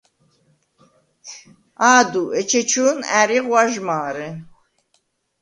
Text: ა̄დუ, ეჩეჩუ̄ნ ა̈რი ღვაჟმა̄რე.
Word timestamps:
ა̄დუ, 1.93 2.23
ეჩეჩუ̄ნ 2.39 2.97
ა̈რი 3.19 3.39
ღვაჟმა̄რე. 3.45 4.29